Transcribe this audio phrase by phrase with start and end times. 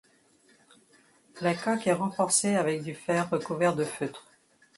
[1.41, 4.31] La coque est renforcée avec du fer recouvert de feutre.